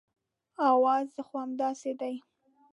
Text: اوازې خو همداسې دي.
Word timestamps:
اوازې 0.67 1.21
خو 1.27 1.35
همداسې 1.43 1.91
دي. 1.99 2.15